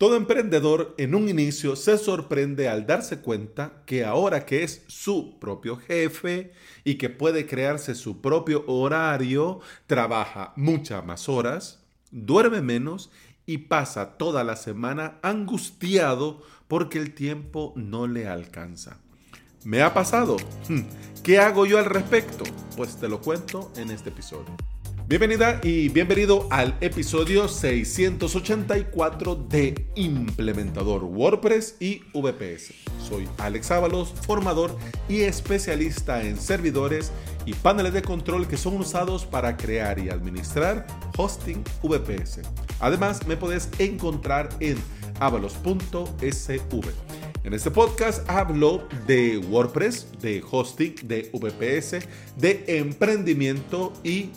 [0.00, 5.38] Todo emprendedor en un inicio se sorprende al darse cuenta que ahora que es su
[5.38, 13.10] propio jefe y que puede crearse su propio horario, trabaja muchas más horas, duerme menos
[13.44, 18.96] y pasa toda la semana angustiado porque el tiempo no le alcanza.
[19.64, 20.38] ¿Me ha pasado?
[20.66, 20.80] Hmm.
[21.22, 22.44] ¿Qué hago yo al respecto?
[22.74, 24.56] Pues te lo cuento en este episodio.
[25.10, 32.72] Bienvenida y bienvenido al episodio 684 de Implementador WordPress y VPS.
[33.02, 34.78] Soy Alex Ábalos, formador
[35.08, 37.10] y especialista en servidores
[37.44, 40.86] y paneles de control que son usados para crear y administrar
[41.16, 42.42] hosting VPS.
[42.78, 44.78] Además, me puedes encontrar en
[45.18, 46.88] avalos.sv.
[47.42, 54.30] En este podcast hablo de WordPress, de hosting, de VPS, de emprendimiento y,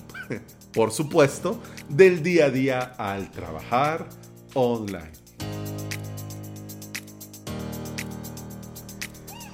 [0.73, 4.09] por supuesto, del día a día al trabajar
[4.55, 5.11] online.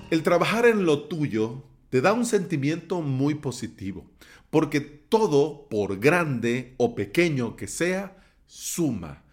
[0.10, 4.10] El trabajar en lo tuyo te da un sentimiento muy positivo,
[4.50, 9.24] porque todo, por grande o pequeño que sea, suma.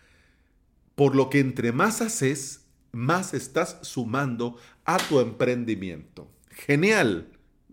[0.94, 6.30] Por lo que entre más haces, más estás sumando a tu emprendimiento.
[6.50, 7.28] Genial,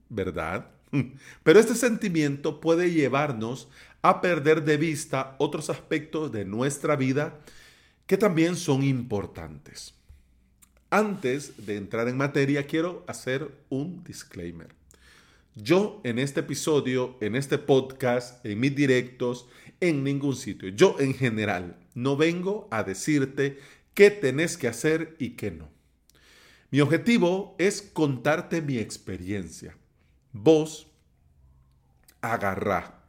[0.10, 0.70] ¿verdad?
[1.44, 3.70] Pero este sentimiento puede llevarnos
[4.04, 7.40] a perder de vista otros aspectos de nuestra vida
[8.06, 9.96] que también son importantes.
[10.90, 14.76] Antes de entrar en materia, quiero hacer un disclaimer.
[15.56, 19.48] Yo en este episodio, en este podcast, en mis directos,
[19.80, 23.60] en ningún sitio, yo en general, no vengo a decirte
[23.94, 25.70] qué tenés que hacer y qué no.
[26.72, 29.78] Mi objetivo es contarte mi experiencia.
[30.34, 30.88] Vos
[32.20, 33.03] agarrá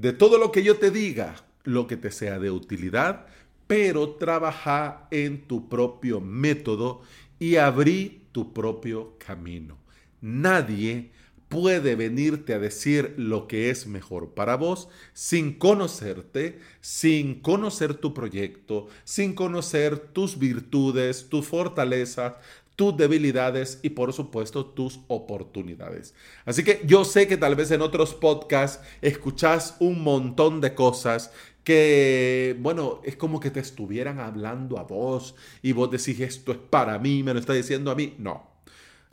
[0.00, 3.26] de todo lo que yo te diga, lo que te sea de utilidad,
[3.66, 7.02] pero trabaja en tu propio método
[7.38, 9.76] y abrí tu propio camino.
[10.22, 11.10] Nadie
[11.48, 18.14] puede venirte a decir lo que es mejor para vos sin conocerte, sin conocer tu
[18.14, 22.34] proyecto, sin conocer tus virtudes, tus fortalezas,
[22.80, 26.14] tus debilidades y por supuesto tus oportunidades.
[26.46, 31.30] Así que yo sé que tal vez en otros podcasts escuchás un montón de cosas
[31.62, 36.58] que, bueno, es como que te estuvieran hablando a vos y vos decís esto es
[36.58, 38.14] para mí, me lo está diciendo a mí.
[38.16, 38.49] No,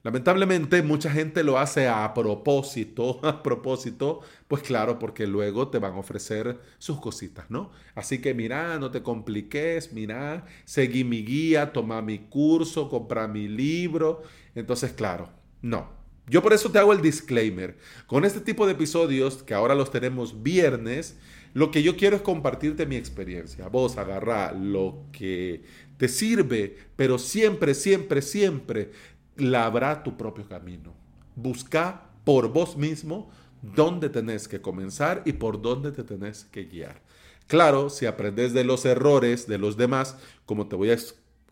[0.03, 5.93] Lamentablemente mucha gente lo hace a propósito, a propósito, pues claro, porque luego te van
[5.93, 7.71] a ofrecer sus cositas, ¿no?
[7.95, 13.47] Así que mira, no te compliques, mira, seguí mi guía, toma mi curso, compra mi
[13.47, 14.21] libro.
[14.55, 15.29] Entonces, claro,
[15.61, 15.97] no.
[16.29, 17.77] Yo por eso te hago el disclaimer.
[18.05, 21.17] Con este tipo de episodios, que ahora los tenemos viernes,
[21.53, 23.67] lo que yo quiero es compartirte mi experiencia.
[23.69, 25.63] Vos agarra lo que
[25.97, 28.91] te sirve, pero siempre, siempre, siempre
[29.37, 30.93] labra tu propio camino.
[31.35, 33.29] Busca por vos mismo
[33.61, 37.01] dónde tenés que comenzar y por dónde te tenés que guiar.
[37.47, 40.97] Claro, si aprendes de los errores de los demás, como te voy a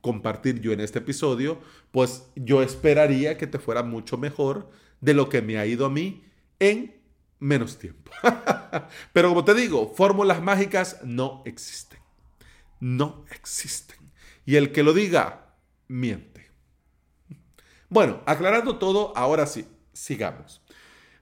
[0.02, 1.60] compartir yo en este episodio,
[1.92, 4.70] pues yo esperaría que te fuera mucho mejor
[5.02, 6.24] de lo que me ha ido a mí
[6.60, 6.96] en
[7.40, 8.12] menos tiempo.
[9.14, 12.00] Pero como te digo, fórmulas mágicas no existen.
[12.80, 14.12] No existen.
[14.46, 15.56] Y el que lo diga,
[15.88, 16.35] miente.
[17.90, 20.62] Bueno, aclarando todo, ahora sí, sigamos.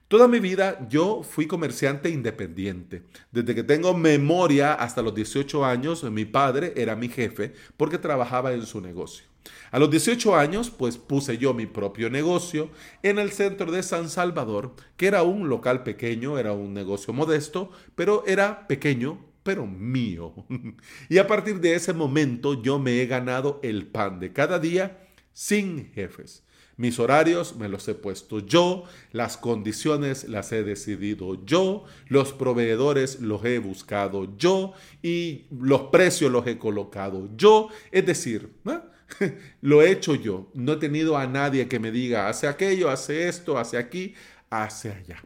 [0.08, 3.02] Toda mi vida yo fui comerciante independiente.
[3.32, 8.52] Desde que tengo memoria hasta los 18 años, mi padre era mi jefe porque trabajaba
[8.52, 9.24] en su negocio.
[9.70, 12.70] A los 18 años, pues puse yo mi propio negocio
[13.02, 17.70] en el centro de San Salvador, que era un local pequeño, era un negocio modesto,
[17.94, 20.34] pero era pequeño, pero mío.
[21.08, 25.08] Y a partir de ese momento yo me he ganado el pan de cada día
[25.32, 26.44] sin jefes.
[26.76, 33.20] Mis horarios me los he puesto yo, las condiciones las he decidido yo, los proveedores
[33.20, 37.68] los he buscado yo y los precios los he colocado yo.
[37.92, 38.50] Es decir,
[39.60, 40.50] lo he hecho yo.
[40.54, 44.14] No he tenido a nadie que me diga, hace aquello, hace esto, hace aquí,
[44.50, 45.22] hace allá.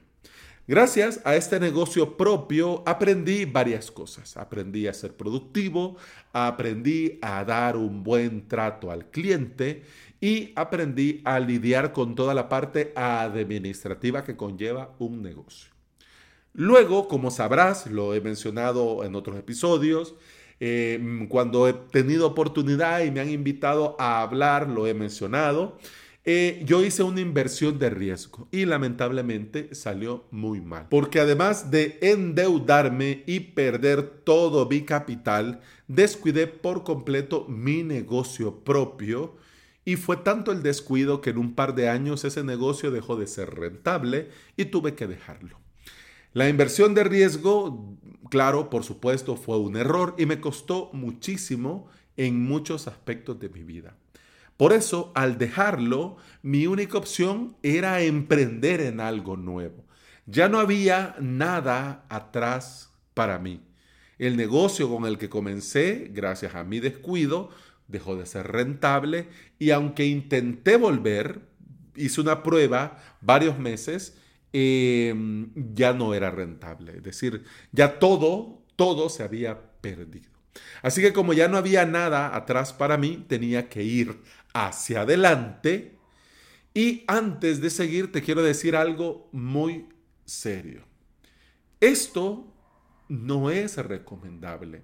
[0.69, 4.37] Gracias a este negocio propio aprendí varias cosas.
[4.37, 5.97] Aprendí a ser productivo,
[6.35, 9.85] aprendí a dar un buen trato al cliente
[10.21, 15.73] y aprendí a lidiar con toda la parte administrativa que conlleva un negocio.
[16.53, 20.17] Luego, como sabrás, lo he mencionado en otros episodios,
[20.61, 25.79] eh, cuando he tenido oportunidad y me han invitado a hablar, lo he mencionado,
[26.31, 30.87] eh, yo hice una inversión de riesgo y lamentablemente salió muy mal.
[30.91, 39.37] Porque además de endeudarme y perder todo mi capital, descuidé por completo mi negocio propio
[39.87, 43.27] y fue tanto el descuido que en un par de años ese negocio dejó de
[43.27, 45.59] ser rentable y tuve que dejarlo.
[46.35, 47.97] La inversión de riesgo,
[48.29, 51.89] claro, por supuesto, fue un error y me costó muchísimo
[52.19, 53.97] en muchos aspectos de mi vida.
[54.59, 59.85] Por eso, al dejarlo, mi única opción era emprender en algo nuevo.
[60.27, 63.63] Ya no había nada atrás para mí.
[64.19, 67.51] El negocio con el que comencé, gracias a mi descuido,
[67.87, 69.29] dejó de ser rentable
[69.61, 71.41] y aunque intenté volver,
[71.95, 74.19] hice una prueba varios meses,
[74.53, 76.97] em, ya no era rentable.
[76.97, 80.38] Es decir, ya todo, todo se había perdido.
[80.83, 84.21] Así que como ya no había nada atrás para mí, tenía que ir
[84.53, 85.99] hacia adelante.
[86.75, 89.89] Y antes de seguir, te quiero decir algo muy
[90.25, 90.85] serio.
[91.81, 92.53] Esto
[93.09, 94.83] no es recomendable.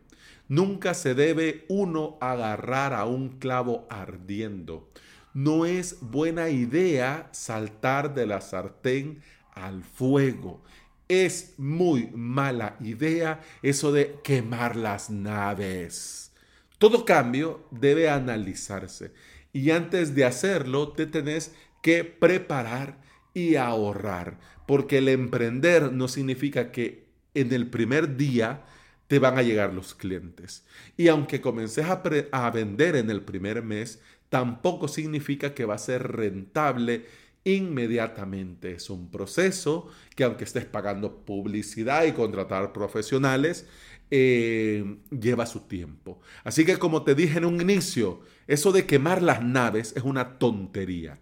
[0.49, 4.91] Nunca se debe uno agarrar a un clavo ardiendo.
[5.33, 9.23] No es buena idea saltar de la sartén
[9.53, 10.63] al fuego.
[11.09, 16.33] Es muy mala idea eso de quemar las naves.
[16.79, 19.13] Todo cambio debe analizarse
[19.53, 22.99] y antes de hacerlo te tenés que preparar
[23.35, 27.05] y ahorrar, porque el emprender no significa que
[27.35, 28.65] en el primer día
[29.07, 30.65] te van a llegar los clientes.
[30.97, 32.03] Y aunque comences a,
[32.33, 37.05] a vender en el primer mes, tampoco significa que va a ser rentable
[37.45, 38.73] inmediatamente.
[38.73, 43.67] Es un proceso que aunque estés pagando publicidad y contratar profesionales,
[44.11, 46.21] eh, lleva su tiempo.
[46.43, 50.39] Así que como te dije en un inicio, eso de quemar las naves es una
[50.39, 51.21] tontería.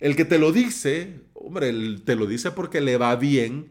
[0.00, 1.72] El que te lo dice, hombre,
[2.04, 3.70] te lo dice porque le va bien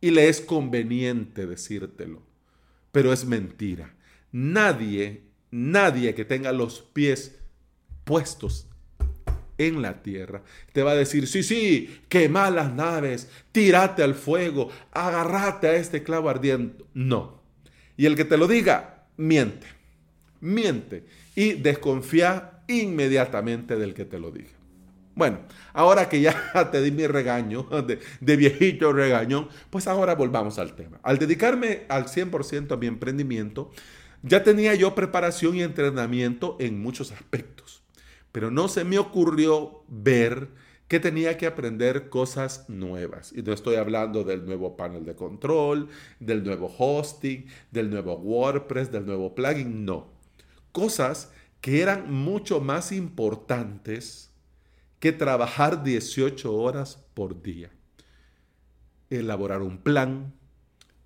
[0.00, 2.22] y le es conveniente decírtelo.
[2.92, 3.94] Pero es mentira.
[4.32, 7.38] Nadie, nadie que tenga los pies
[8.04, 8.69] puestos
[9.66, 10.42] en la tierra
[10.72, 16.02] te va a decir, sí, sí, quema las naves, tírate al fuego, agárrate a este
[16.02, 16.84] clavo ardiente.
[16.94, 17.40] No.
[17.96, 19.66] Y el que te lo diga, miente,
[20.40, 21.04] miente
[21.34, 24.60] y desconfía inmediatamente del que te lo diga.
[25.14, 25.40] Bueno,
[25.74, 26.34] ahora que ya
[26.72, 27.68] te di mi regaño,
[28.20, 30.98] de, viejito regañón, pues ahora volvamos al tema.
[31.02, 33.70] Al dedicarme al 100% a mi emprendimiento,
[34.22, 37.79] ya tenía yo preparación y entrenamiento en muchos aspectos,
[38.32, 40.48] pero no se me ocurrió ver
[40.88, 43.32] que tenía que aprender cosas nuevas.
[43.32, 45.88] Y no estoy hablando del nuevo panel de control,
[46.18, 50.08] del nuevo hosting, del nuevo WordPress, del nuevo plugin, no.
[50.72, 51.30] Cosas
[51.60, 54.30] que eran mucho más importantes
[54.98, 57.70] que trabajar 18 horas por día.
[59.10, 60.34] Elaborar un plan,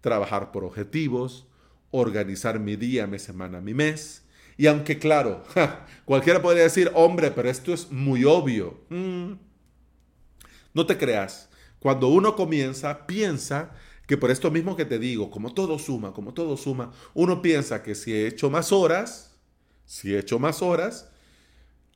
[0.00, 1.46] trabajar por objetivos,
[1.90, 4.23] organizar mi día, mi semana, mi mes.
[4.56, 5.44] Y aunque claro,
[6.04, 8.80] cualquiera podría decir, hombre, pero esto es muy obvio.
[8.88, 9.32] Mm,
[10.72, 11.48] no te creas.
[11.78, 13.72] Cuando uno comienza, piensa
[14.06, 17.82] que por esto mismo que te digo, como todo suma, como todo suma, uno piensa
[17.82, 19.36] que si he hecho más horas,
[19.84, 21.10] si he hecho más horas,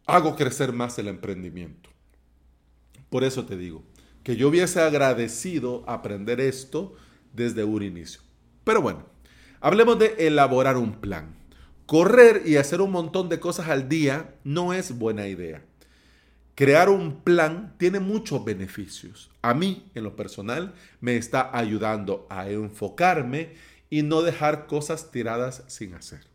[0.07, 1.91] hago crecer más el emprendimiento.
[3.11, 3.85] Por eso te digo,
[4.23, 6.95] que yo hubiese agradecido aprender esto
[7.33, 8.21] desde un inicio.
[8.65, 9.07] Pero bueno,
[9.61, 11.37] hablemos de elaborar un plan.
[11.89, 15.63] Correr y hacer un montón de cosas al día no es buena idea.
[16.55, 19.31] Crear un plan tiene muchos beneficios.
[19.41, 23.55] A mí, en lo personal, me está ayudando a enfocarme
[23.89, 26.27] y no dejar cosas tiradas sin hacer.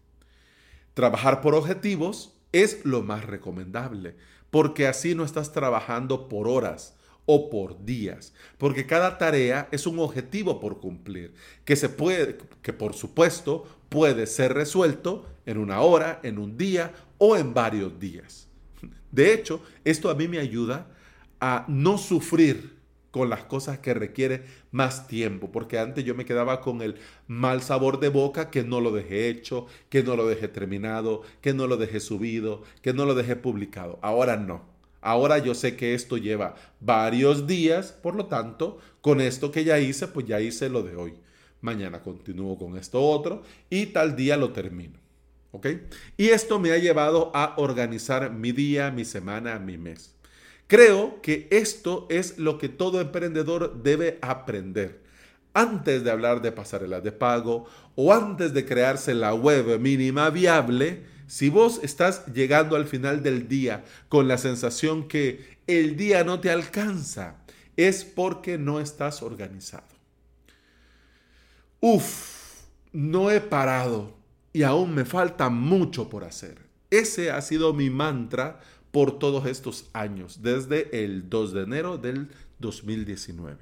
[0.95, 4.15] Trabajar por objetivos es lo más recomendable,
[4.49, 6.95] porque así no estás trabajando por horas
[7.27, 12.73] o por días, porque cada tarea es un objetivo por cumplir, que se puede que
[12.73, 18.47] por supuesto puede ser resuelto en una hora, en un día o en varios días.
[19.11, 20.87] De hecho, esto a mí me ayuda
[21.39, 22.73] a no sufrir
[23.11, 26.95] con las cosas que requiere más tiempo, porque antes yo me quedaba con el
[27.27, 31.53] mal sabor de boca que no lo dejé hecho, que no lo dejé terminado, que
[31.53, 33.99] no lo dejé subido, que no lo dejé publicado.
[34.01, 34.65] Ahora no.
[34.99, 39.77] Ahora yo sé que esto lleva varios días, por lo tanto, con esto que ya
[39.77, 41.13] hice, pues ya hice lo de hoy.
[41.61, 45.02] Mañana continúo con esto otro y tal día lo termino.
[46.17, 50.15] Y esto me ha llevado a organizar mi día, mi semana, mi mes.
[50.67, 55.03] Creo que esto es lo que todo emprendedor debe aprender.
[55.53, 61.03] Antes de hablar de pasarelas de pago o antes de crearse la web mínima viable,
[61.27, 66.39] si vos estás llegando al final del día con la sensación que el día no
[66.39, 67.35] te alcanza,
[67.77, 69.93] es porque no estás organizado.
[71.79, 74.22] Uf, no he parado
[74.53, 76.59] y aún me falta mucho por hacer.
[76.91, 82.29] Ese ha sido mi mantra por todos estos años, desde el 2 de enero del
[82.59, 83.57] 2019.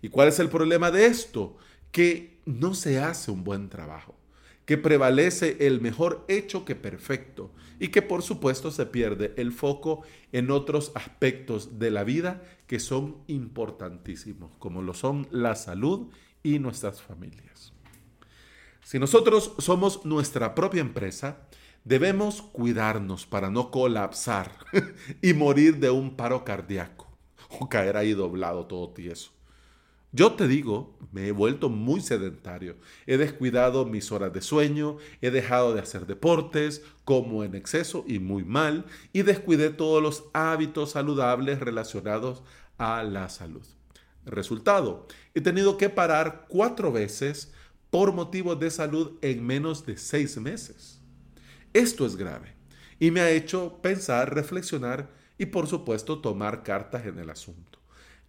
[0.00, 1.56] ¿Y cuál es el problema de esto?
[1.90, 4.14] Que no se hace un buen trabajo,
[4.64, 10.02] que prevalece el mejor hecho que perfecto y que por supuesto se pierde el foco
[10.30, 16.06] en otros aspectos de la vida que son importantísimos, como lo son la salud
[16.44, 17.72] y nuestras familias.
[18.82, 21.46] Si nosotros somos nuestra propia empresa,
[21.84, 24.52] debemos cuidarnos para no colapsar
[25.22, 27.06] y morir de un paro cardíaco
[27.60, 29.32] o caer ahí doblado todo tieso.
[30.12, 32.76] Yo te digo, me he vuelto muy sedentario.
[33.06, 38.18] He descuidado mis horas de sueño, he dejado de hacer deportes, como en exceso y
[38.18, 42.42] muy mal, y descuidé todos los hábitos saludables relacionados
[42.76, 43.64] a la salud.
[44.24, 47.52] Resultado, he tenido que parar cuatro veces
[47.90, 51.00] por motivos de salud en menos de seis meses.
[51.72, 52.54] Esto es grave
[52.98, 57.80] y me ha hecho pensar, reflexionar y por supuesto tomar cartas en el asunto.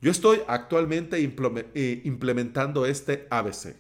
[0.02, 3.76] Yo estoy actualmente eh, implementando este ABC.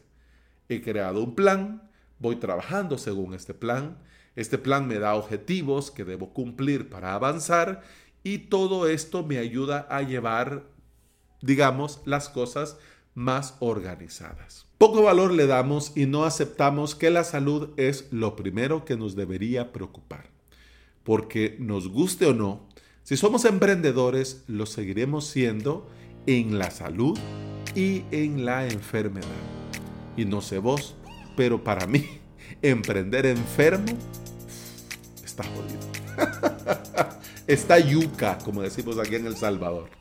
[0.69, 3.97] He creado un plan, voy trabajando según este plan.
[4.35, 7.81] Este plan me da objetivos que debo cumplir para avanzar
[8.23, 10.63] y todo esto me ayuda a llevar,
[11.41, 12.77] digamos, las cosas
[13.15, 14.65] más organizadas.
[14.77, 19.15] Poco valor le damos y no aceptamos que la salud es lo primero que nos
[19.15, 20.30] debería preocupar.
[21.03, 22.68] Porque nos guste o no,
[23.03, 25.89] si somos emprendedores, lo seguiremos siendo
[26.27, 27.18] en la salud
[27.75, 29.27] y en la enfermedad.
[30.15, 30.96] Y no sé vos,
[31.36, 32.06] pero para mí,
[32.62, 33.98] emprender enfermo
[35.24, 35.80] está jodido.
[37.48, 40.00] está yuca, como decimos aquí en El Salvador.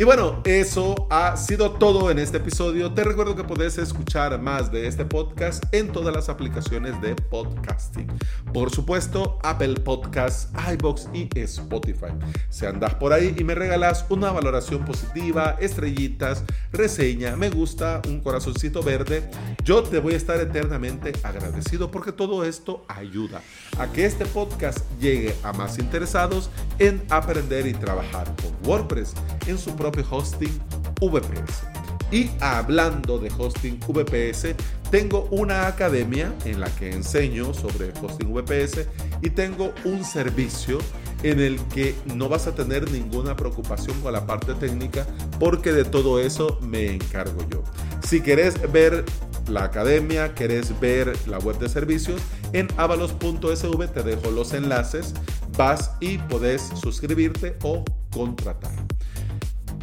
[0.00, 2.94] Y bueno, eso ha sido todo en este episodio.
[2.94, 8.06] Te recuerdo que puedes escuchar más de este podcast en todas las aplicaciones de podcasting.
[8.54, 12.12] Por supuesto, Apple Podcasts, iBox y Spotify.
[12.48, 18.20] Si andas por ahí y me regalas una valoración positiva, estrellitas, reseña, me gusta, un
[18.20, 19.28] corazoncito verde,
[19.64, 23.42] yo te voy a estar eternamente agradecido porque todo esto ayuda
[23.80, 29.14] a que este podcast llegue a más interesados en aprender y trabajar con WordPress
[29.48, 30.60] en su propio hosting
[31.00, 31.62] VPS.
[32.10, 34.54] Y hablando de hosting VPS,
[34.90, 38.86] tengo una academia en la que enseño sobre hosting VPS
[39.20, 40.78] y tengo un servicio
[41.22, 45.06] en el que no vas a tener ninguna preocupación con la parte técnica
[45.38, 47.62] porque de todo eso me encargo yo.
[48.02, 49.04] Si querés ver
[49.48, 52.20] la academia, querés ver la web de servicios,
[52.52, 55.14] en avalos.sv te dejo los enlaces,
[55.56, 58.72] vas y podés suscribirte o contratar.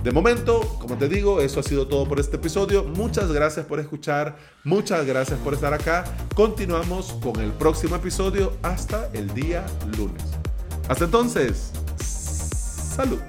[0.05, 2.83] De momento, como te digo, eso ha sido todo por este episodio.
[2.83, 6.03] Muchas gracias por escuchar, muchas gracias por estar acá.
[6.35, 9.65] Continuamos con el próximo episodio hasta el día
[9.97, 10.21] lunes.
[10.87, 11.71] Hasta entonces,
[12.05, 13.19] salud.